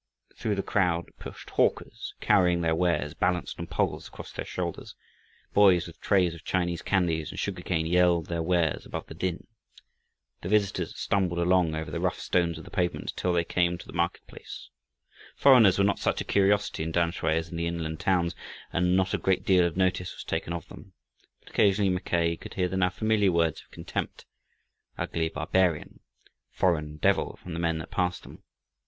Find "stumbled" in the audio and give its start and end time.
10.97-11.37